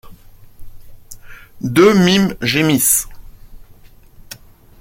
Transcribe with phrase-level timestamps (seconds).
[1.61, 3.07] Deux mimes gémissent.